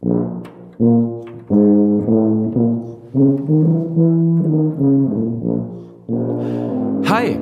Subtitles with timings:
[0.00, 0.06] Hi,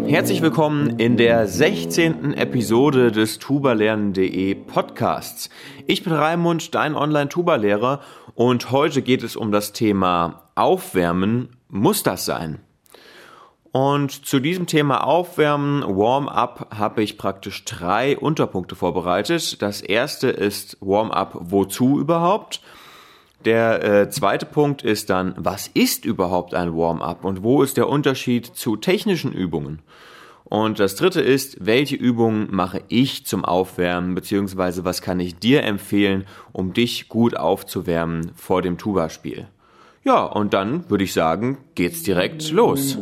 [0.07, 2.33] herzlich willkommen in der 16.
[2.33, 5.51] Episode des tubalernen.de Podcasts.
[5.87, 8.01] Ich bin Raimund, dein Online-Tuba-Lehrer
[8.35, 11.51] und heute geht es um das Thema Aufwärmen.
[11.69, 12.61] Muss das sein?
[13.77, 19.61] Und zu diesem Thema Aufwärmen, Warm-up, habe ich praktisch drei Unterpunkte vorbereitet.
[19.61, 22.63] Das erste ist Warm-up, wozu überhaupt?
[23.45, 27.91] Der äh, zweite Punkt ist dann, was ist überhaupt ein Warm-up und wo ist der
[27.91, 29.81] Unterschied zu technischen Übungen?
[30.45, 35.65] Und das dritte ist, welche Übungen mache ich zum Aufwärmen, beziehungsweise was kann ich dir
[35.65, 39.49] empfehlen, um dich gut aufzuwärmen vor dem Tuba-Spiel?
[40.03, 42.97] Ja, und dann würde ich sagen, geht's direkt los.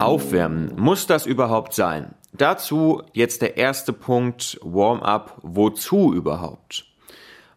[0.00, 0.72] Aufwärmen.
[0.76, 2.14] Muss das überhaupt sein?
[2.32, 6.86] Dazu jetzt der erste Punkt, Warm-up, wozu überhaupt?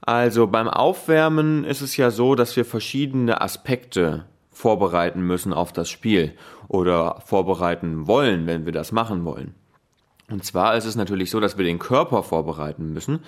[0.01, 5.89] Also beim Aufwärmen ist es ja so, dass wir verschiedene Aspekte vorbereiten müssen auf das
[5.89, 6.33] Spiel
[6.67, 9.55] oder vorbereiten wollen, wenn wir das machen wollen.
[10.29, 13.19] Und zwar ist es natürlich so, dass wir den Körper vorbereiten müssen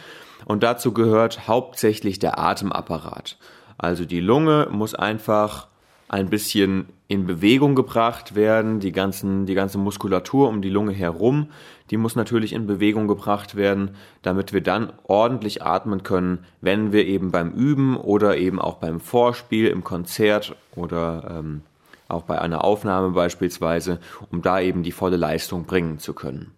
[0.46, 3.38] und dazu gehört hauptsächlich der Atemapparat.
[3.78, 5.68] Also die Lunge muss einfach
[6.12, 8.82] ein bisschen in Bewegung gebracht werden.
[8.82, 11.48] Die, ganzen, die ganze Muskulatur um die Lunge herum,
[11.90, 17.06] die muss natürlich in Bewegung gebracht werden, damit wir dann ordentlich atmen können, wenn wir
[17.06, 21.62] eben beim Üben oder eben auch beim Vorspiel, im Konzert oder ähm,
[22.10, 26.52] auch bei einer Aufnahme beispielsweise, um da eben die volle Leistung bringen zu können.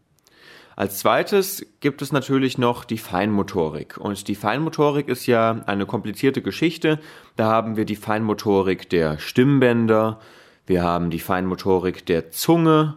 [0.76, 3.98] Als zweites gibt es natürlich noch die Feinmotorik.
[3.98, 7.00] Und die Feinmotorik ist ja eine komplizierte Geschichte.
[7.36, 10.20] Da haben wir die Feinmotorik der Stimmbänder,
[10.66, 12.96] wir haben die Feinmotorik der Zunge,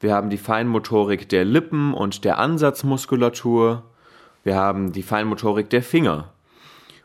[0.00, 3.84] wir haben die Feinmotorik der Lippen und der Ansatzmuskulatur,
[4.42, 6.32] wir haben die Feinmotorik der Finger.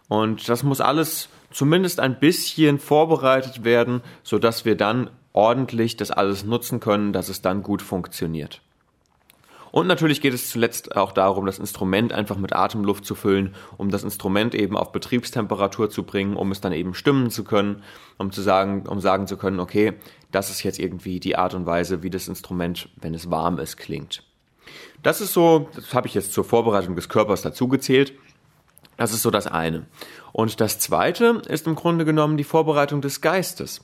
[0.07, 6.43] Und das muss alles zumindest ein bisschen vorbereitet werden, sodass wir dann ordentlich das alles
[6.43, 8.61] nutzen können, dass es dann gut funktioniert.
[9.71, 13.89] Und natürlich geht es zuletzt auch darum, das Instrument einfach mit Atemluft zu füllen, um
[13.89, 17.83] das Instrument eben auf Betriebstemperatur zu bringen, um es dann eben stimmen zu können,
[18.17, 19.93] um zu sagen, um sagen zu können, okay,
[20.31, 23.77] das ist jetzt irgendwie die Art und Weise, wie das Instrument, wenn es warm ist,
[23.77, 24.23] klingt.
[25.03, 28.13] Das ist so, das habe ich jetzt zur Vorbereitung des Körpers dazugezählt.
[28.97, 29.85] Das ist so das eine.
[30.33, 33.81] Und das zweite ist im Grunde genommen die Vorbereitung des Geistes.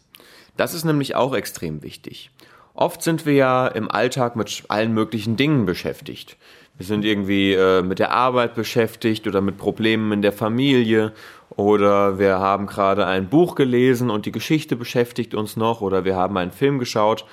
[0.57, 2.31] Das ist nämlich auch extrem wichtig.
[2.73, 6.37] Oft sind wir ja im Alltag mit allen möglichen Dingen beschäftigt.
[6.75, 11.13] Wir sind irgendwie äh, mit der Arbeit beschäftigt oder mit Problemen in der Familie
[11.55, 16.15] oder wir haben gerade ein Buch gelesen und die Geschichte beschäftigt uns noch oder wir
[16.15, 17.25] haben einen Film geschaut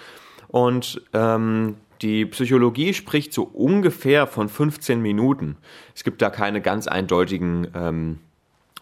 [0.49, 5.57] und ähm, die Psychologie spricht so ungefähr von 15 Minuten.
[5.95, 8.19] Es gibt da keine ganz eindeutigen ähm,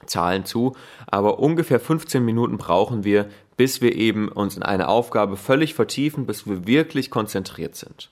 [0.08, 0.74] Zahlen zu,
[1.06, 6.26] aber ungefähr 15 Minuten brauchen wir, bis wir eben uns in eine Aufgabe völlig vertiefen,
[6.26, 8.10] bis wir wirklich konzentriert sind.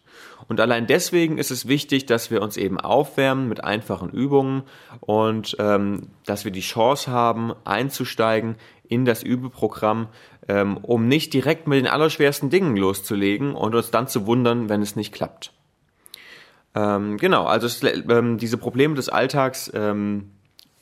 [0.48, 4.62] Und allein deswegen ist es wichtig, dass wir uns eben aufwärmen mit einfachen Übungen
[5.00, 8.56] und ähm, dass wir die Chance haben, einzusteigen
[8.88, 10.08] in das Übeprogramm,
[10.48, 14.82] ähm, um nicht direkt mit den allerschwersten Dingen loszulegen und uns dann zu wundern, wenn
[14.82, 15.52] es nicht klappt.
[16.74, 20.32] Ähm, genau, also es, ähm, diese Probleme des Alltags ähm,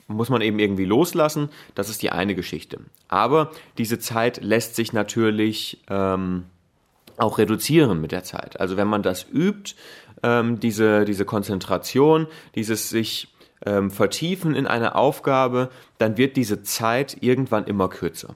[0.07, 1.49] muss man eben irgendwie loslassen.
[1.73, 2.79] Das ist die eine Geschichte.
[3.07, 6.45] Aber diese Zeit lässt sich natürlich ähm,
[7.17, 8.59] auch reduzieren mit der Zeit.
[8.59, 9.75] Also wenn man das übt,
[10.23, 13.29] ähm, diese, diese Konzentration, dieses sich
[13.65, 18.35] ähm, vertiefen in eine Aufgabe, dann wird diese Zeit irgendwann immer kürzer.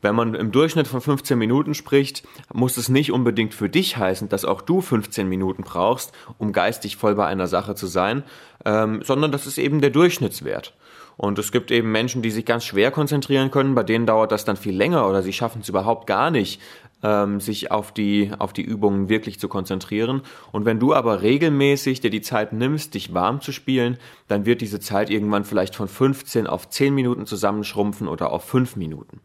[0.00, 2.22] Wenn man im Durchschnitt von 15 Minuten spricht,
[2.52, 6.96] muss es nicht unbedingt für dich heißen, dass auch du 15 Minuten brauchst, um geistig
[6.96, 8.22] voll bei einer Sache zu sein,
[8.64, 10.74] ähm, sondern das ist eben der Durchschnittswert.
[11.16, 14.44] Und es gibt eben Menschen, die sich ganz schwer konzentrieren können, bei denen dauert das
[14.44, 16.60] dann viel länger oder sie schaffen es überhaupt gar nicht,
[17.02, 20.22] ähm, sich auf die, auf die Übungen wirklich zu konzentrieren.
[20.52, 23.98] Und wenn du aber regelmäßig dir die Zeit nimmst, dich warm zu spielen,
[24.28, 28.76] dann wird diese Zeit irgendwann vielleicht von 15 auf 10 Minuten zusammenschrumpfen oder auf 5
[28.76, 29.20] Minuten.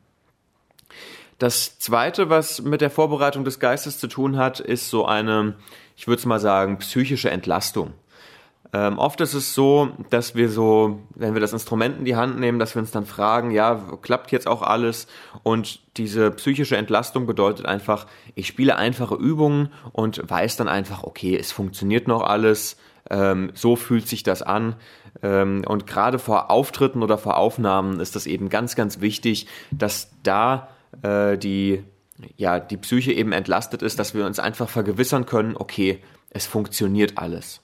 [1.39, 5.55] Das zweite, was mit der Vorbereitung des Geistes zu tun hat, ist so eine,
[5.95, 7.93] ich würde es mal sagen, psychische Entlastung.
[8.75, 12.39] Ähm, oft ist es so, dass wir so, wenn wir das Instrument in die Hand
[12.39, 15.05] nehmen, dass wir uns dann fragen, ja, klappt jetzt auch alles?
[15.43, 21.37] Und diese psychische Entlastung bedeutet einfach, ich spiele einfache Übungen und weiß dann einfach, okay,
[21.37, 22.77] es funktioniert noch alles,
[23.11, 24.75] ähm, so fühlt sich das an.
[25.21, 30.09] Ähm, und gerade vor Auftritten oder vor Aufnahmen ist das eben ganz, ganz wichtig, dass
[30.23, 30.69] da
[31.01, 31.83] äh, die
[32.37, 35.99] ja, die Psyche eben entlastet ist, dass wir uns einfach vergewissern können, okay,
[36.29, 37.61] es funktioniert alles.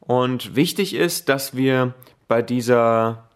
[0.00, 1.94] Und wichtig ist, dass wir
[2.28, 3.28] bei dieser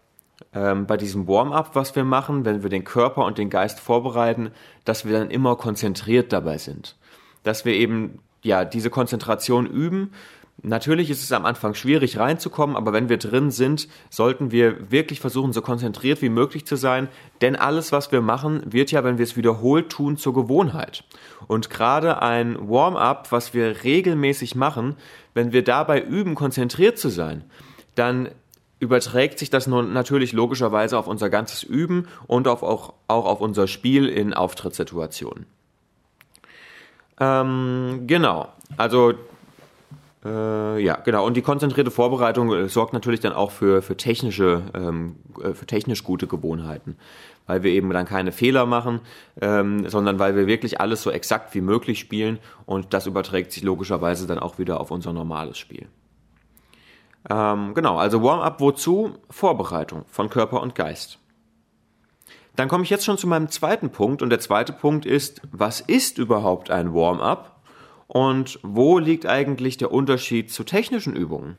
[0.53, 4.51] ähm, bei diesem Warm-up, was wir machen, wenn wir den Körper und den Geist vorbereiten,
[4.85, 6.95] dass wir dann immer konzentriert dabei sind.
[7.43, 10.11] Dass wir eben ja diese Konzentration üben.
[10.61, 15.21] Natürlich ist es am Anfang schwierig reinzukommen, aber wenn wir drin sind, sollten wir wirklich
[15.21, 17.07] versuchen, so konzentriert wie möglich zu sein,
[17.41, 21.05] denn alles, was wir machen, wird ja, wenn wir es wiederholt tun, zur Gewohnheit.
[21.47, 24.95] Und gerade ein Warm-up, was wir regelmäßig machen,
[25.33, 27.45] wenn wir dabei üben, konzentriert zu sein,
[27.95, 28.29] dann
[28.79, 33.41] überträgt sich das nun natürlich logischerweise auf unser ganzes Üben und auf auch, auch auf
[33.41, 35.45] unser Spiel in Auftrittssituationen.
[37.19, 38.47] Ähm, genau,
[38.77, 39.13] also
[40.23, 41.25] äh, ja, genau.
[41.25, 45.65] Und die konzentrierte Vorbereitung äh, sorgt natürlich dann auch für, für, technische, ähm, äh, für
[45.65, 46.97] technisch gute Gewohnheiten,
[47.47, 48.99] weil wir eben dann keine Fehler machen,
[49.39, 53.63] ähm, sondern weil wir wirklich alles so exakt wie möglich spielen und das überträgt sich
[53.63, 55.87] logischerweise dann auch wieder auf unser normales Spiel.
[57.29, 59.13] Ähm, genau, also Warm-up wozu?
[59.29, 61.19] Vorbereitung von Körper und Geist.
[62.57, 65.79] Dann komme ich jetzt schon zu meinem zweiten Punkt und der zweite Punkt ist, was
[65.79, 67.58] ist überhaupt ein Warm-up
[68.09, 71.57] und wo liegt eigentlich der Unterschied zu technischen Übungen?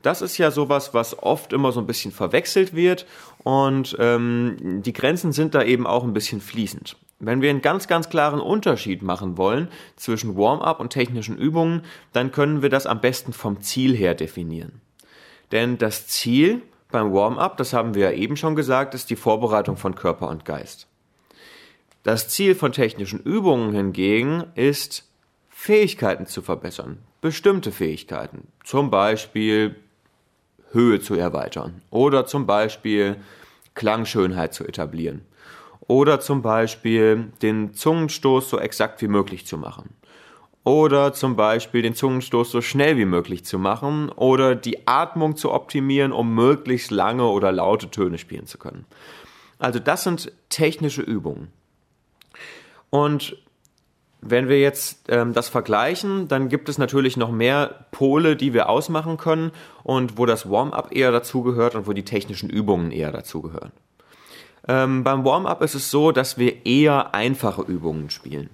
[0.00, 3.06] Das ist ja sowas, was oft immer so ein bisschen verwechselt wird
[3.44, 6.96] und ähm, die Grenzen sind da eben auch ein bisschen fließend.
[7.20, 12.32] Wenn wir einen ganz, ganz klaren Unterschied machen wollen zwischen Warm-up und technischen Übungen, dann
[12.32, 14.80] können wir das am besten vom Ziel her definieren.
[15.52, 19.76] Denn das Ziel beim Warm-up, das haben wir ja eben schon gesagt, ist die Vorbereitung
[19.76, 20.88] von Körper und Geist.
[22.02, 25.11] Das Ziel von technischen Übungen hingegen ist,
[25.62, 26.98] Fähigkeiten zu verbessern.
[27.20, 28.48] Bestimmte Fähigkeiten.
[28.64, 29.76] Zum Beispiel
[30.72, 31.82] Höhe zu erweitern.
[31.90, 33.14] Oder zum Beispiel
[33.74, 35.24] Klangschönheit zu etablieren.
[35.86, 39.90] Oder zum Beispiel den Zungenstoß so exakt wie möglich zu machen.
[40.64, 45.52] Oder zum Beispiel den Zungenstoß so schnell wie möglich zu machen oder die Atmung zu
[45.52, 48.84] optimieren, um möglichst lange oder laute Töne spielen zu können.
[49.60, 51.52] Also das sind technische Übungen.
[52.90, 53.36] Und
[54.22, 58.68] wenn wir jetzt ähm, das vergleichen, dann gibt es natürlich noch mehr Pole, die wir
[58.68, 59.50] ausmachen können
[59.82, 63.72] und wo das Warm-up eher dazugehört und wo die technischen Übungen eher dazugehören.
[64.68, 68.48] Ähm, beim Warm-up ist es so, dass wir eher einfache Übungen spielen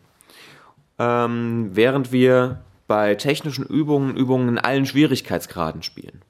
[0.98, 6.22] ähm, während wir bei technischen Übungen Übungen in allen Schwierigkeitsgraden spielen.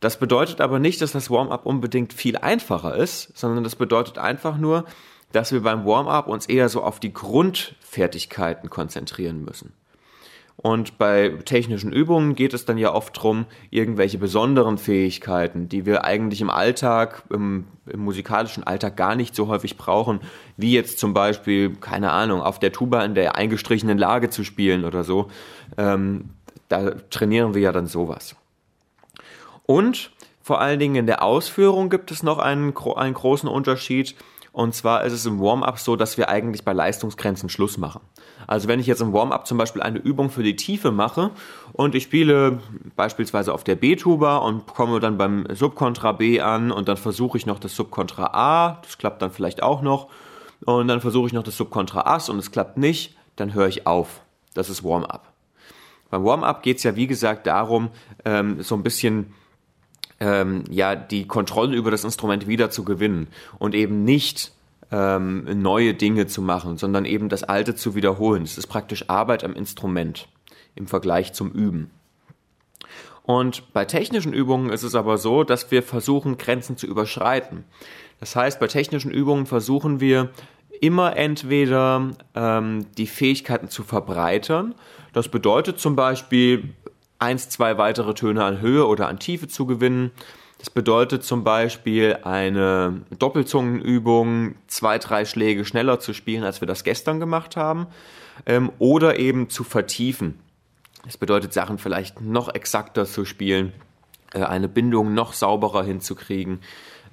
[0.00, 4.56] Das bedeutet aber nicht, dass das Warm-up unbedingt viel einfacher ist, sondern das bedeutet einfach
[4.56, 4.84] nur,
[5.32, 9.72] dass wir beim Warm-up uns eher so auf die Grundfertigkeiten konzentrieren müssen.
[10.62, 16.04] Und bei technischen Übungen geht es dann ja oft darum, irgendwelche besonderen Fähigkeiten, die wir
[16.04, 20.20] eigentlich im Alltag, im, im, musikalischen Alltag gar nicht so häufig brauchen,
[20.58, 24.84] wie jetzt zum Beispiel, keine Ahnung, auf der Tuba in der eingestrichenen Lage zu spielen
[24.84, 25.28] oder so.
[25.78, 26.28] Ähm,
[26.68, 28.36] da trainieren wir ja dann sowas.
[29.64, 30.10] Und
[30.42, 34.14] vor allen Dingen in der Ausführung gibt es noch einen, einen großen Unterschied.
[34.52, 38.00] Und zwar ist es im Warm-up so, dass wir eigentlich bei Leistungsgrenzen Schluss machen.
[38.46, 41.30] Also wenn ich jetzt im Warm-up zum Beispiel eine Übung für die Tiefe mache
[41.72, 42.58] und ich spiele
[42.96, 47.46] beispielsweise auf der B-Tuba und komme dann beim Subkontra B an und dann versuche ich
[47.46, 50.08] noch das Subkontra A, das klappt dann vielleicht auch noch,
[50.64, 53.86] und dann versuche ich noch das Subkontra Ass und es klappt nicht, dann höre ich
[53.86, 54.20] auf.
[54.54, 55.32] Das ist Warm-up.
[56.10, 57.90] Beim Warm-up geht es ja wie gesagt darum,
[58.24, 59.32] ähm, so ein bisschen
[60.20, 63.28] ähm, ja die Kontrolle über das Instrument wieder zu gewinnen
[63.58, 64.52] und eben nicht
[64.92, 68.42] ähm, neue Dinge zu machen, sondern eben das Alte zu wiederholen.
[68.42, 70.28] Es ist praktisch Arbeit am Instrument
[70.74, 71.90] im Vergleich zum Üben.
[73.22, 77.64] Und bei technischen Übungen ist es aber so, dass wir versuchen, Grenzen zu überschreiten.
[78.18, 80.30] Das heißt, bei technischen Übungen versuchen wir
[80.80, 84.74] immer entweder ähm, die Fähigkeiten zu verbreitern.
[85.12, 86.74] Das bedeutet zum Beispiel,
[87.20, 90.10] eins, zwei weitere Töne an Höhe oder an Tiefe zu gewinnen.
[90.58, 96.84] Das bedeutet zum Beispiel eine Doppelzungenübung, zwei, drei Schläge schneller zu spielen, als wir das
[96.84, 97.86] gestern gemacht haben,
[98.44, 100.38] ähm, oder eben zu vertiefen.
[101.04, 103.72] Das bedeutet Sachen vielleicht noch exakter zu spielen,
[104.34, 106.60] äh, eine Bindung noch sauberer hinzukriegen.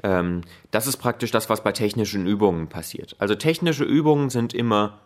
[0.04, 3.16] Ähm, das ist praktisch das, was bei technischen Übungen passiert.
[3.20, 5.00] Also technische Übungen sind immer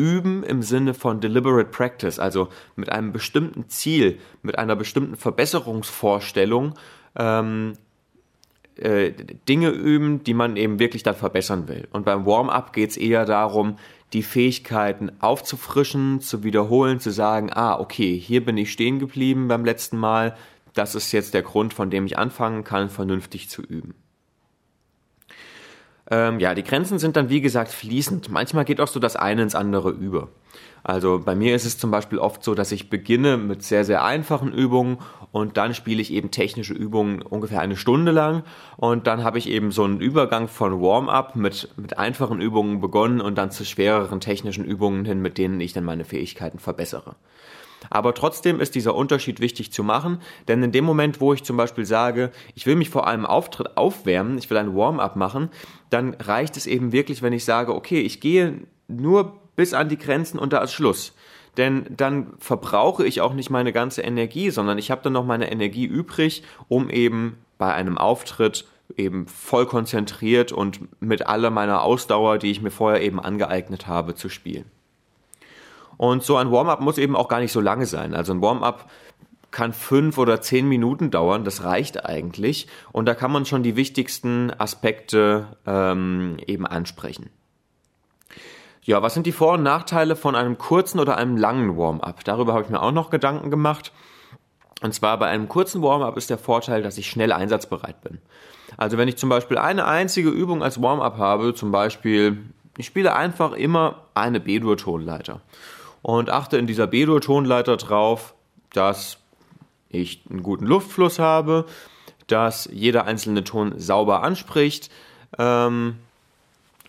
[0.00, 6.74] Üben im Sinne von deliberate practice, also mit einem bestimmten Ziel, mit einer bestimmten Verbesserungsvorstellung
[7.16, 7.74] ähm,
[8.76, 9.12] äh,
[9.46, 11.86] Dinge üben, die man eben wirklich dann verbessern will.
[11.92, 13.76] Und beim Warm-up geht es eher darum,
[14.14, 19.66] die Fähigkeiten aufzufrischen, zu wiederholen, zu sagen, ah, okay, hier bin ich stehen geblieben beim
[19.66, 20.34] letzten Mal,
[20.72, 23.94] das ist jetzt der Grund, von dem ich anfangen kann, vernünftig zu üben.
[26.10, 28.30] Ähm, ja, die Grenzen sind dann wie gesagt fließend.
[28.30, 30.28] Manchmal geht auch so das eine ins andere über.
[30.82, 34.02] Also bei mir ist es zum Beispiel oft so, dass ich beginne mit sehr, sehr
[34.02, 34.98] einfachen Übungen
[35.30, 38.44] und dann spiele ich eben technische Übungen ungefähr eine Stunde lang
[38.76, 43.20] und dann habe ich eben so einen Übergang von Warm-up mit, mit einfachen Übungen begonnen
[43.20, 47.14] und dann zu schwereren technischen Übungen hin, mit denen ich dann meine Fähigkeiten verbessere.
[47.88, 51.56] Aber trotzdem ist dieser Unterschied wichtig zu machen, denn in dem Moment, wo ich zum
[51.56, 55.48] Beispiel sage, ich will mich vor einem Auftritt aufwärmen, ich will ein Warm-up machen,
[55.88, 59.98] dann reicht es eben wirklich, wenn ich sage, okay, ich gehe nur bis an die
[59.98, 61.14] Grenzen und da ist Schluss.
[61.56, 65.50] Denn dann verbrauche ich auch nicht meine ganze Energie, sondern ich habe dann noch meine
[65.50, 72.38] Energie übrig, um eben bei einem Auftritt eben voll konzentriert und mit aller meiner Ausdauer,
[72.38, 74.64] die ich mir vorher eben angeeignet habe, zu spielen.
[76.00, 78.14] Und so ein Warm-up muss eben auch gar nicht so lange sein.
[78.14, 78.88] Also ein Warm-up
[79.50, 82.68] kann fünf oder zehn Minuten dauern, das reicht eigentlich.
[82.90, 87.28] Und da kann man schon die wichtigsten Aspekte ähm, eben ansprechen.
[88.80, 92.24] Ja, was sind die Vor- und Nachteile von einem kurzen oder einem langen Warm-up?
[92.24, 93.92] Darüber habe ich mir auch noch Gedanken gemacht.
[94.80, 98.22] Und zwar bei einem kurzen Warm-up ist der Vorteil, dass ich schnell einsatzbereit bin.
[98.78, 102.38] Also wenn ich zum Beispiel eine einzige Übung als Warm-up habe, zum Beispiel,
[102.78, 105.42] ich spiele einfach immer eine B-Dur-Tonleiter
[106.02, 108.34] und achte in dieser B-Dur-Tonleiter drauf,
[108.72, 109.18] dass
[109.88, 111.66] ich einen guten Luftfluss habe,
[112.26, 114.90] dass jeder einzelne Ton sauber anspricht,
[115.38, 115.96] ähm,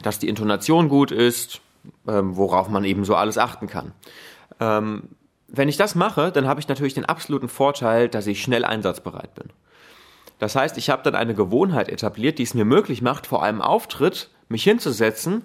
[0.02, 1.62] dass die Intonation gut ist,
[2.08, 3.94] ähm, worauf man eben so alles achten kann.
[4.60, 5.04] Ähm,
[5.48, 9.36] wenn ich das mache, dann habe ich natürlich den absoluten Vorteil, dass ich schnell einsatzbereit
[9.36, 9.50] bin.
[10.40, 13.62] Das heißt, ich habe dann eine Gewohnheit etabliert, die es mir möglich macht, vor einem
[13.62, 15.44] Auftritt mich hinzusetzen,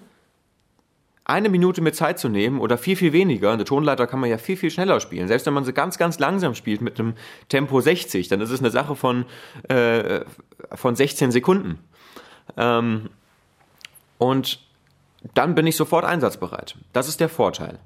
[1.27, 3.51] eine Minute mit Zeit zu nehmen oder viel, viel weniger.
[3.51, 5.27] Eine Tonleiter kann man ja viel, viel schneller spielen.
[5.27, 7.15] Selbst wenn man sie ganz, ganz langsam spielt mit einem
[7.49, 9.25] Tempo 60, dann ist es eine Sache von,
[9.67, 10.21] äh,
[10.73, 11.79] von 16 Sekunden.
[12.55, 13.09] Ähm,
[14.17, 14.61] und
[15.33, 16.75] dann bin ich sofort einsatzbereit.
[16.93, 17.79] Das ist der Vorteil.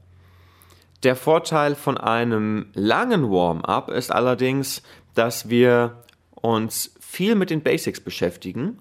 [1.02, 4.84] Der Vorteil von einem langen Warm-up ist allerdings,
[5.16, 6.04] dass wir
[6.36, 8.78] uns viel mit den Basics beschäftigen,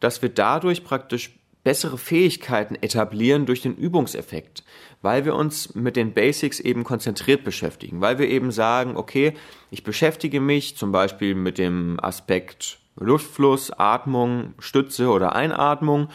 [0.00, 4.62] dass wir dadurch praktisch bessere Fähigkeiten etablieren durch den Übungseffekt,
[5.02, 9.32] weil wir uns mit den Basics eben konzentriert beschäftigen, weil wir eben sagen, okay,
[9.72, 16.08] ich beschäftige mich zum Beispiel mit dem Aspekt Luftfluss, Atmung, Stütze oder Einatmung,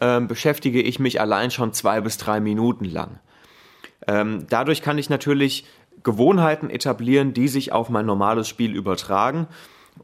[0.00, 3.20] äh, beschäftige ich mich allein schon zwei bis drei Minuten lang.
[4.08, 5.66] Ähm, dadurch kann ich natürlich
[6.02, 9.46] Gewohnheiten etablieren, die sich auf mein normales Spiel übertragen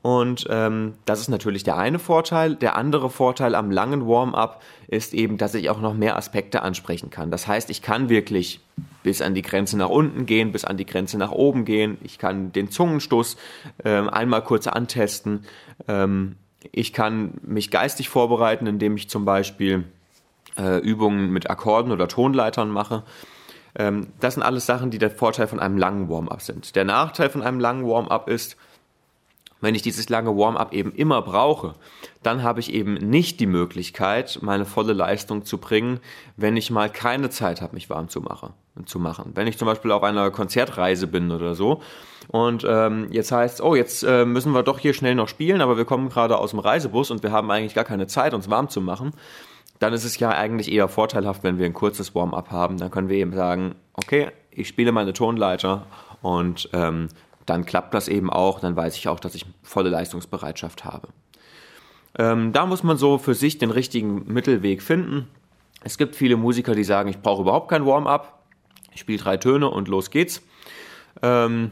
[0.01, 2.57] und ähm, das ist natürlich der eine Vorteil.
[2.57, 7.11] Der andere Vorteil am langen Warm-up ist eben, dass ich auch noch mehr Aspekte ansprechen
[7.11, 7.31] kann.
[7.31, 8.61] Das heißt, ich kann wirklich
[9.03, 11.99] bis an die Grenze nach unten gehen, bis an die Grenze nach oben gehen.
[12.03, 13.37] Ich kann den Zungenstoß
[13.85, 15.45] ähm, einmal kurz antesten.
[15.87, 16.37] Ähm,
[16.73, 19.85] ich kann mich geistig vorbereiten, indem ich zum Beispiel
[20.59, 23.05] äh, Übungen mit Akkorden oder Tonleitern mache.
[23.75, 26.75] Ähm, das sind alles Sachen, die der Vorteil von einem langen Warm-up sind.
[26.77, 28.57] Der Nachteil von einem langen Warm-up ist,
[29.63, 31.75] wenn ich dieses lange Warm-up eben immer brauche,
[32.23, 36.01] dann habe ich eben nicht die Möglichkeit, meine volle Leistung zu bringen,
[36.37, 38.53] wenn ich mal keine Zeit habe, mich warm zu machen.
[38.85, 39.33] Zu machen.
[39.35, 41.83] Wenn ich zum Beispiel auf einer Konzertreise bin oder so
[42.29, 45.77] und ähm, jetzt heißt oh, jetzt äh, müssen wir doch hier schnell noch spielen, aber
[45.77, 48.69] wir kommen gerade aus dem Reisebus und wir haben eigentlich gar keine Zeit, uns warm
[48.69, 49.13] zu machen,
[49.79, 52.79] dann ist es ja eigentlich eher vorteilhaft, wenn wir ein kurzes Warm-up haben.
[52.79, 55.87] Dann können wir eben sagen, okay, ich spiele meine Tonleiter
[56.23, 57.09] und ähm,
[57.47, 61.09] dann klappt das eben auch, dann weiß ich auch, dass ich volle Leistungsbereitschaft habe.
[62.19, 65.29] Ähm, da muss man so für sich den richtigen Mittelweg finden.
[65.83, 68.43] Es gibt viele Musiker, die sagen, ich brauche überhaupt kein Warm-up,
[68.93, 70.43] ich spiele drei Töne und los geht's.
[71.23, 71.71] Ähm,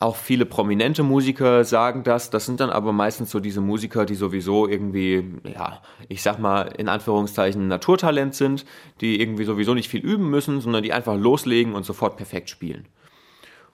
[0.00, 2.30] auch viele prominente Musiker sagen das.
[2.30, 6.72] Das sind dann aber meistens so diese Musiker, die sowieso irgendwie, ja, ich sag mal
[6.78, 8.64] in Anführungszeichen Naturtalent sind,
[9.02, 12.86] die irgendwie sowieso nicht viel üben müssen, sondern die einfach loslegen und sofort perfekt spielen.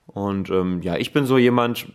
[0.06, 1.86] Und ähm, ja, ich bin so jemand,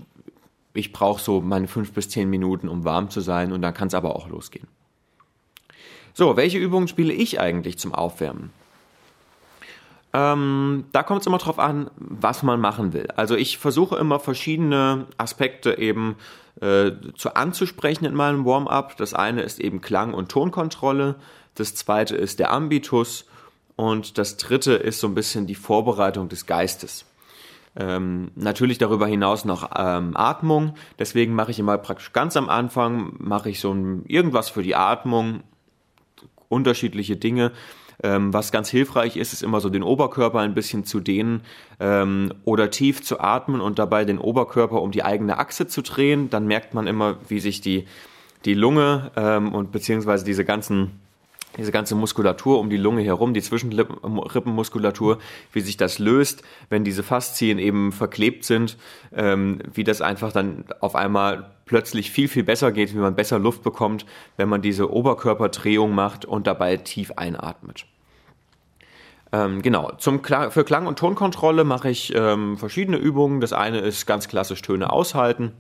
[0.74, 3.88] ich brauche so meine fünf bis zehn Minuten, um warm zu sein und dann kann
[3.88, 4.68] es aber auch losgehen.
[6.14, 8.52] So, welche Übungen spiele ich eigentlich zum Aufwärmen?
[10.14, 13.08] Ähm, da kommt es immer drauf an, was man machen will.
[13.16, 16.18] Also ich versuche immer verschiedene Aspekte eben
[16.60, 18.98] äh, zu anzusprechen in meinem Warm-up.
[18.98, 21.16] Das eine ist eben Klang- und Tonkontrolle.
[21.56, 23.26] Das zweite ist der Ambitus.
[23.78, 27.06] Und das dritte ist so ein bisschen die Vorbereitung des Geistes.
[27.76, 30.74] Ähm, natürlich darüber hinaus noch ähm, Atmung.
[31.00, 34.76] Deswegen mache ich immer praktisch ganz am Anfang mache ich so ein, irgendwas für die
[34.76, 35.42] Atmung,
[36.50, 37.52] unterschiedliche Dinge.
[38.04, 41.42] Ähm, was ganz hilfreich ist, ist immer so den Oberkörper ein bisschen zu dehnen
[41.80, 46.30] ähm, oder tief zu atmen und dabei den Oberkörper um die eigene Achse zu drehen.
[46.30, 47.86] Dann merkt man immer, wie sich die,
[48.44, 51.00] die Lunge ähm, und beziehungsweise diese ganzen
[51.58, 55.20] diese ganze Muskulatur um die Lunge herum, die Zwischenrippenmuskulatur,
[55.52, 58.78] wie sich das löst, wenn diese Faszien eben verklebt sind,
[59.14, 63.40] ähm, wie das einfach dann auf einmal plötzlich viel, viel besser geht, wie man besser
[63.40, 64.06] Luft bekommt,
[64.38, 67.86] wenn man diese Oberkörperdrehung macht und dabei tief einatmet.
[69.34, 73.40] Ähm, genau, Zum Klang, für Klang- und Tonkontrolle mache ich ähm, verschiedene Übungen.
[73.40, 75.54] Das eine ist ganz klassisch Töne aushalten.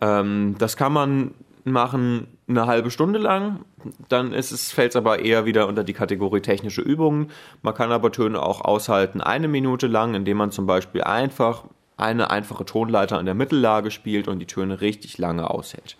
[0.00, 3.60] Ähm, das kann man machen eine halbe Stunde lang.
[4.08, 7.30] Dann ist es, fällt es aber eher wieder unter die Kategorie technische Übungen.
[7.62, 11.64] Man kann aber Töne auch aushalten eine Minute lang, indem man zum Beispiel einfach
[11.96, 15.96] eine einfache Tonleiter in der Mittellage spielt und die Töne richtig lange aushält.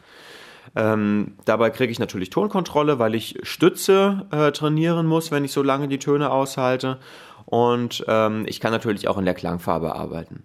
[0.75, 5.62] Ähm, dabei kriege ich natürlich Tonkontrolle, weil ich Stütze äh, trainieren muss, wenn ich so
[5.62, 6.99] lange die Töne aushalte.
[7.45, 10.45] Und ähm, ich kann natürlich auch in der Klangfarbe arbeiten.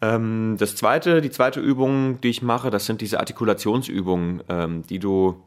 [0.00, 4.98] Ähm, das zweite, die zweite Übung, die ich mache, das sind diese Artikulationsübungen, ähm, die
[4.98, 5.42] du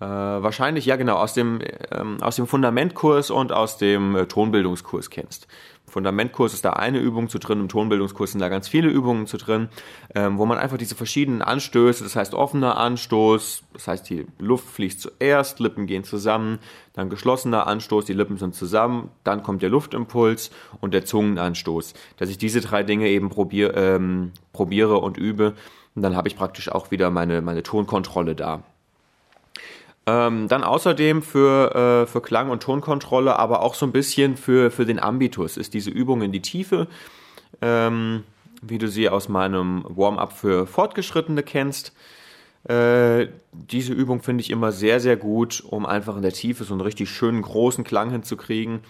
[0.00, 5.10] äh, wahrscheinlich, ja genau, aus dem, ähm, aus dem Fundamentkurs und aus dem äh, Tonbildungskurs
[5.10, 5.48] kennst.
[5.88, 9.38] Fundamentkurs ist da eine Übung zu drin, im Tonbildungskurs sind da ganz viele Übungen zu
[9.38, 9.68] drin,
[10.14, 14.68] ähm, wo man einfach diese verschiedenen Anstöße, das heißt offener Anstoß, das heißt die Luft
[14.68, 16.58] fließt zuerst, Lippen gehen zusammen,
[16.92, 20.50] dann geschlossener Anstoß, die Lippen sind zusammen, dann kommt der Luftimpuls
[20.80, 21.94] und der Zungenanstoß.
[22.18, 25.54] Dass ich diese drei Dinge eben probier, ähm, probiere und übe
[25.94, 28.62] und dann habe ich praktisch auch wieder meine, meine Tonkontrolle da.
[30.08, 34.70] Ähm, dann außerdem für, äh, für Klang- und Tonkontrolle, aber auch so ein bisschen für,
[34.70, 36.86] für den Ambitus ist diese Übung in die Tiefe,
[37.60, 38.24] ähm,
[38.62, 41.92] wie du sie aus meinem Warm-up für Fortgeschrittene kennst.
[42.64, 46.72] Äh, diese Übung finde ich immer sehr, sehr gut, um einfach in der Tiefe so
[46.72, 48.80] einen richtig schönen großen Klang hinzukriegen.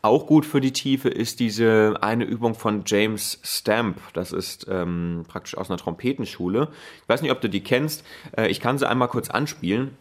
[0.00, 3.98] Auch gut für die Tiefe ist diese eine Übung von James Stamp.
[4.12, 6.68] Das ist ähm, praktisch aus einer Trompetenschule.
[7.02, 8.04] Ich weiß nicht, ob du die kennst.
[8.36, 9.96] Äh, ich kann sie einmal kurz anspielen.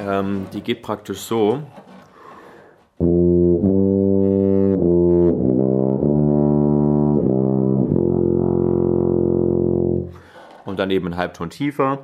[0.00, 1.62] Ähm, die geht praktisch so.
[10.64, 11.98] Und dann eben einen Halbton tiefer.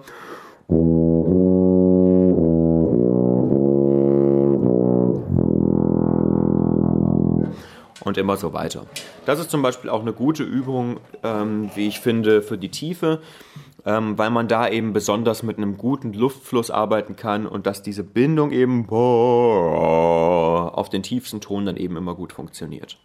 [8.05, 8.87] Und immer so weiter.
[9.25, 13.21] Das ist zum Beispiel auch eine gute Übung, ähm, wie ich finde, für die Tiefe
[13.87, 18.03] ähm, weil man da eben besonders mit einem guten Luftfluss arbeiten kann und dass diese
[18.03, 22.99] Bindung eben auf den tiefsten Ton dann eben immer gut funktioniert.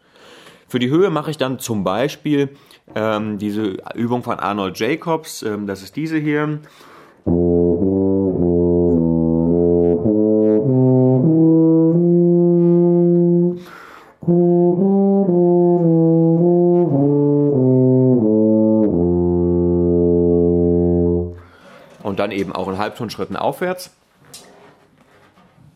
[0.68, 2.50] Für die Höhe mache ich dann zum Beispiel
[2.96, 6.60] ähm, diese Übung von Arnold Jacobs, ähm, das ist diese hier.
[22.20, 23.92] Dann eben auch in Halbtonschritten aufwärts.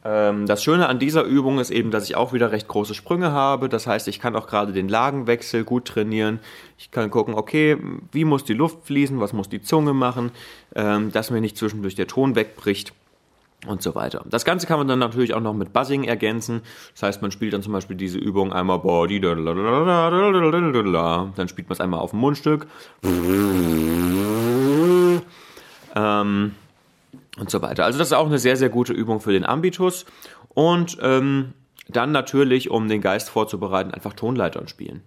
[0.06, 3.32] Ähm, das Schöne an dieser Übung ist eben, dass ich auch wieder recht große Sprünge
[3.32, 3.68] habe.
[3.68, 6.40] Das heißt, ich kann auch gerade den Lagenwechsel gut trainieren.
[6.78, 7.78] Ich kann gucken, okay,
[8.12, 10.32] wie muss die Luft fließen, was muss die Zunge machen,
[10.76, 12.94] ähm, dass mir nicht zwischendurch der Ton wegbricht
[13.66, 14.24] und so weiter.
[14.30, 16.62] Das Ganze kann man dann natürlich auch noch mit Buzzing ergänzen.
[16.94, 19.38] Das heißt, man spielt dann zum Beispiel diese Übung einmal Body, dann
[21.48, 22.68] spielt man es einmal auf dem Mundstück
[25.96, 26.56] ähm,
[27.38, 27.86] und so weiter.
[27.86, 30.06] Also das ist auch eine sehr, sehr gute Übung für den Ambitus.
[30.50, 31.54] Und ähm,
[31.88, 35.02] dann natürlich, um den Geist vorzubereiten, einfach Tonleitern spielen.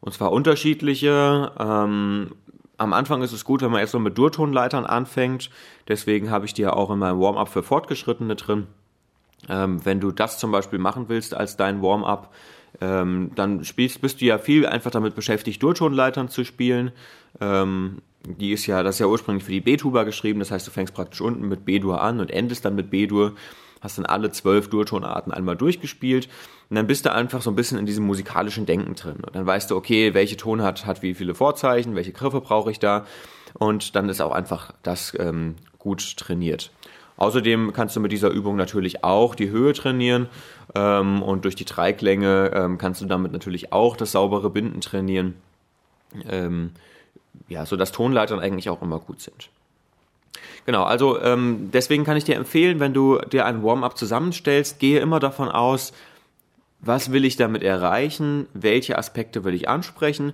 [0.00, 1.52] Und zwar unterschiedliche.
[1.58, 2.32] Ähm,
[2.78, 5.50] am Anfang ist es gut, wenn man erst so mit Durtonleitern anfängt.
[5.88, 8.66] Deswegen habe ich die ja auch in meinem Warm-up für Fortgeschrittene drin.
[9.48, 12.32] Ähm, wenn du das zum Beispiel machen willst als dein Warm-up,
[12.80, 16.92] ähm, dann spielst, bist du ja viel einfach damit beschäftigt, Durtonleitern zu spielen.
[17.40, 20.70] Ähm, die ist ja, das ist ja ursprünglich für die B-Tuba geschrieben, das heißt, du
[20.70, 23.34] fängst praktisch unten mit B-Dur an und endest dann mit B-Dur,
[23.80, 26.28] hast dann alle zwölf Durtonarten einmal durchgespielt
[26.68, 29.16] und dann bist du einfach so ein bisschen in diesem musikalischen Denken drin.
[29.24, 32.70] Und dann weißt du, okay, welche Ton hat, hat wie viele Vorzeichen, welche Griffe brauche
[32.70, 33.06] ich da
[33.54, 36.70] und dann ist auch einfach das ähm, gut trainiert.
[37.20, 40.30] Außerdem kannst du mit dieser Übung natürlich auch die Höhe trainieren
[40.74, 45.34] ähm, und durch die Dreiklänge ähm, kannst du damit natürlich auch das saubere Binden trainieren.
[46.26, 46.70] Ähm,
[47.46, 49.50] ja, so dass Tonleitern eigentlich auch immer gut sind.
[50.64, 55.00] Genau, also ähm, deswegen kann ich dir empfehlen, wenn du dir ein Warm-up zusammenstellst, gehe
[55.00, 55.92] immer davon aus,
[56.80, 60.32] was will ich damit erreichen, welche Aspekte will ich ansprechen.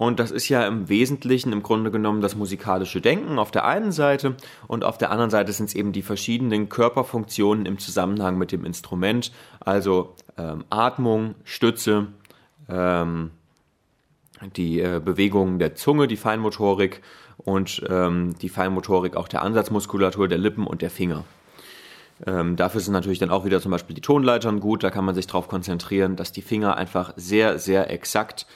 [0.00, 3.92] Und das ist ja im Wesentlichen im Grunde genommen das musikalische Denken auf der einen
[3.92, 4.34] Seite
[4.66, 8.64] und auf der anderen Seite sind es eben die verschiedenen Körperfunktionen im Zusammenhang mit dem
[8.64, 12.06] Instrument, also ähm, Atmung, Stütze,
[12.70, 13.32] ähm,
[14.56, 17.02] die äh, Bewegungen der Zunge, die Feinmotorik
[17.36, 21.24] und ähm, die Feinmotorik auch der Ansatzmuskulatur der Lippen und der Finger.
[22.26, 24.82] Ähm, dafür sind natürlich dann auch wieder zum Beispiel die Tonleitern gut.
[24.82, 28.46] Da kann man sich darauf konzentrieren, dass die Finger einfach sehr, sehr exakt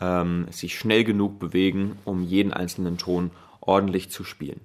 [0.00, 3.30] ähm, sich schnell genug bewegen, um jeden einzelnen Ton
[3.60, 4.60] ordentlich zu spielen.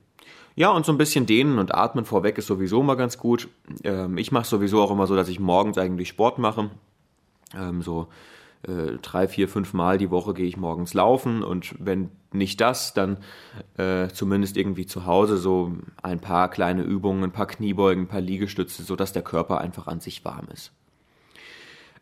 [0.56, 3.50] Ja, und so ein bisschen dehnen und atmen vorweg ist sowieso immer ganz gut.
[3.84, 6.70] Ähm, ich mache sowieso auch immer so, dass ich morgens eigentlich Sport mache.
[7.54, 8.08] Ähm, so
[8.64, 12.94] äh, drei, vier, fünf Mal die Woche gehe ich morgens laufen und wenn nicht das,
[12.94, 13.18] dann
[13.78, 18.22] äh, zumindest irgendwie zu Hause so ein paar kleine Übungen, ein paar Kniebeugen, ein paar
[18.22, 20.72] Liegestütze, sodass der Körper einfach an sich warm ist.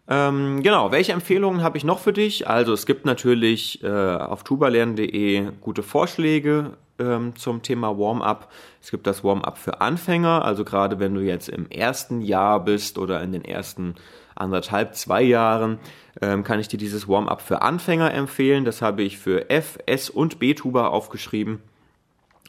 [0.08, 2.48] Ähm, genau, welche Empfehlungen habe ich noch für dich?
[2.48, 8.52] Also es gibt natürlich äh, auf tubalernen.de gute Vorschläge ähm, zum Thema Warm-up.
[8.82, 12.98] Es gibt das Warm-up für Anfänger, also gerade wenn du jetzt im ersten Jahr bist
[12.98, 13.96] oder in den ersten
[14.36, 15.80] anderthalb, zwei Jahren,
[16.22, 18.66] ähm, kann ich dir dieses Warm-up für Anfänger empfehlen.
[18.66, 21.62] Das habe ich für F, S und B-Tuba aufgeschrieben.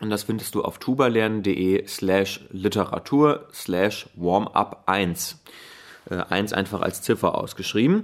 [0.01, 5.40] Und das findest du auf tubalernen.de slash Literatur slash Warm-up 1
[6.11, 8.03] äh, 1 einfach als Ziffer ausgeschrieben.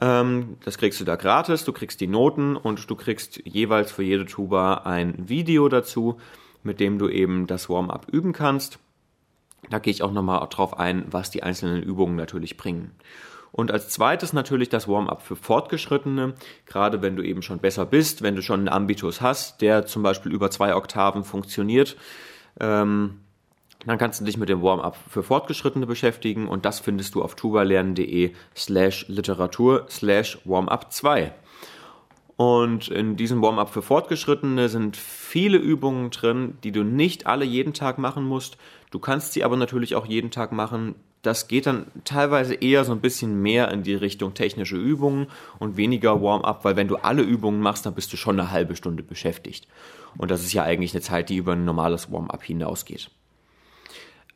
[0.00, 4.02] Ähm, das kriegst du da gratis, du kriegst die Noten und du kriegst jeweils für
[4.02, 6.18] jede Tuba ein Video dazu,
[6.62, 8.78] mit dem du eben das Warm-up üben kannst.
[9.70, 12.92] Da gehe ich auch nochmal drauf ein, was die einzelnen Übungen natürlich bringen.
[13.52, 16.34] Und als zweites natürlich das Warm-up für Fortgeschrittene,
[16.66, 20.02] gerade wenn du eben schon besser bist, wenn du schon einen Ambitus hast, der zum
[20.02, 21.96] Beispiel über zwei Oktaven funktioniert.
[22.58, 23.20] Ähm,
[23.86, 27.36] dann kannst du dich mit dem Warm-up für Fortgeschrittene beschäftigen und das findest du auf
[27.36, 31.32] tubalernen.de slash Literatur slash Warm-up 2.
[32.36, 37.74] Und in diesem Warm-up für Fortgeschrittene sind viele Übungen drin, die du nicht alle jeden
[37.74, 38.56] Tag machen musst.
[38.94, 40.94] Du kannst sie aber natürlich auch jeden Tag machen.
[41.22, 45.26] Das geht dann teilweise eher so ein bisschen mehr in die Richtung technische Übungen
[45.58, 48.76] und weniger Warm-up, weil wenn du alle Übungen machst, dann bist du schon eine halbe
[48.76, 49.66] Stunde beschäftigt.
[50.16, 53.10] Und das ist ja eigentlich eine Zeit, die über ein normales Warm-up hinausgeht.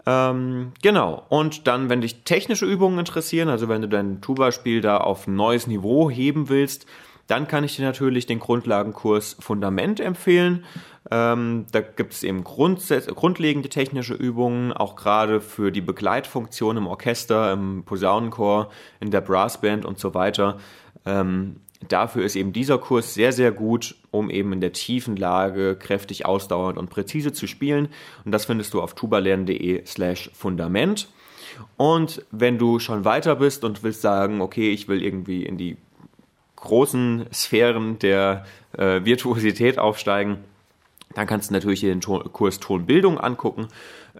[0.06, 1.22] Ähm, genau.
[1.28, 5.36] Und dann, wenn dich technische Übungen interessieren, also wenn du dein Tuba-Spiel da auf ein
[5.36, 6.84] neues Niveau heben willst,
[7.28, 10.64] dann kann ich dir natürlich den Grundlagenkurs Fundament empfehlen.
[11.10, 17.52] Ähm, da gibt es eben grundlegende technische Übungen, auch gerade für die Begleitfunktion im Orchester,
[17.52, 20.58] im Posaunenchor, in der Brassband und so weiter.
[21.04, 25.76] Ähm, dafür ist eben dieser Kurs sehr, sehr gut, um eben in der tiefen Lage
[25.76, 27.88] kräftig, ausdauernd und präzise zu spielen.
[28.24, 31.08] Und das findest du auf tubalernen.de slash Fundament.
[31.76, 35.76] Und wenn du schon weiter bist und willst sagen, okay, ich will irgendwie in die
[36.60, 38.44] großen Sphären der
[38.76, 40.38] äh, Virtuosität aufsteigen,
[41.14, 43.68] dann kannst du natürlich den Ton Kurs Tonbildung angucken.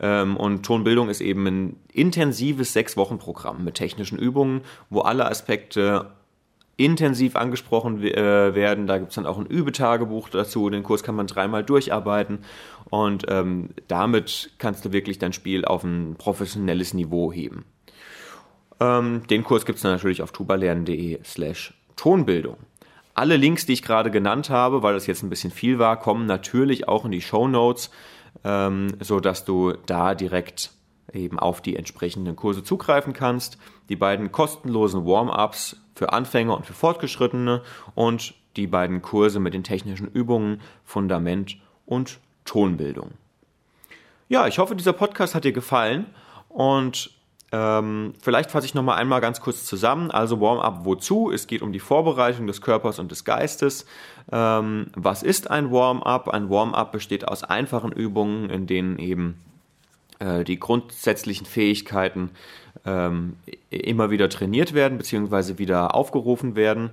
[0.01, 6.13] Ähm, und Tonbildung ist eben ein intensives Sechs-Wochen-Programm mit technischen Übungen, wo alle Aspekte
[6.77, 8.87] intensiv angesprochen äh, werden.
[8.87, 10.71] Da gibt es dann auch ein Übetagebuch dazu.
[10.71, 12.39] Den Kurs kann man dreimal durcharbeiten
[12.89, 17.65] und ähm, damit kannst du wirklich dein Spiel auf ein professionelles Niveau heben.
[18.81, 22.57] Ähm, den Kurs gibt es natürlich auf tubalernen.de slash Tonbildung.
[23.13, 26.25] Alle Links, die ich gerade genannt habe, weil das jetzt ein bisschen viel war, kommen
[26.25, 27.91] natürlich auch in die Show Notes,
[28.45, 30.71] ähm, so dass du da direkt
[31.13, 33.59] eben auf die entsprechenden Kurse zugreifen kannst.
[33.89, 37.63] Die beiden kostenlosen Warm-ups für Anfänger und für Fortgeschrittene
[37.95, 41.57] und die beiden Kurse mit den technischen Übungen Fundament
[41.87, 43.13] und Tonbildung.
[44.29, 46.07] Ja, ich hoffe, dieser Podcast hat dir gefallen
[46.49, 47.18] und
[47.51, 50.11] ähm, vielleicht fasse ich nochmal einmal ganz kurz zusammen.
[50.11, 51.31] Also Warm-up wozu?
[51.31, 53.87] Es geht um die Vorbereitung des Körpers und des Geistes.
[54.31, 56.29] Ähm, was ist ein Warm-up?
[56.29, 59.41] Ein Warm-up besteht aus einfachen Übungen, in denen eben
[60.19, 62.31] äh, die grundsätzlichen Fähigkeiten
[62.85, 63.37] ähm,
[63.71, 66.91] immer wieder trainiert werden, beziehungsweise wieder aufgerufen werden,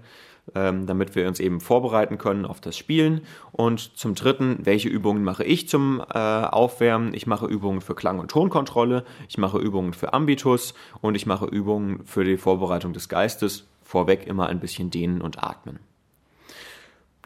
[0.54, 3.22] ähm, damit wir uns eben vorbereiten können auf das Spielen.
[3.52, 7.14] Und zum Dritten, welche Übungen mache ich zum äh, Aufwärmen?
[7.14, 11.46] Ich mache Übungen für Klang- und Tonkontrolle, ich mache Übungen für Ambitus und ich mache
[11.46, 13.68] Übungen für die Vorbereitung des Geistes.
[13.82, 15.80] Vorweg immer ein bisschen dehnen und atmen.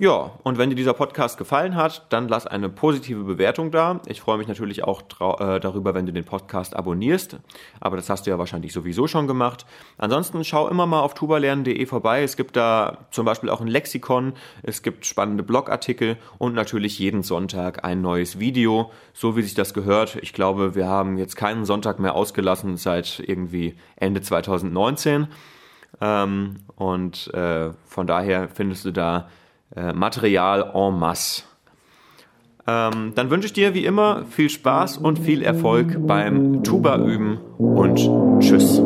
[0.01, 3.99] Ja, und wenn dir dieser Podcast gefallen hat, dann lass eine positive Bewertung da.
[4.05, 7.37] Ich freue mich natürlich auch äh, darüber, wenn du den Podcast abonnierst.
[7.81, 9.65] Aber das hast du ja wahrscheinlich sowieso schon gemacht.
[9.97, 12.23] Ansonsten schau immer mal auf tubalernen.de vorbei.
[12.23, 17.21] Es gibt da zum Beispiel auch ein Lexikon, es gibt spannende Blogartikel und natürlich jeden
[17.21, 20.15] Sonntag ein neues Video, so wie sich das gehört.
[20.21, 25.27] Ich glaube, wir haben jetzt keinen Sonntag mehr ausgelassen seit irgendwie Ende 2019.
[25.99, 29.27] Ähm, und äh, von daher findest du da
[29.75, 31.43] äh, Material en masse.
[32.67, 37.39] Ähm, dann wünsche ich dir wie immer viel Spaß und viel Erfolg beim Tuba üben
[37.57, 37.97] und
[38.41, 38.81] tschüss.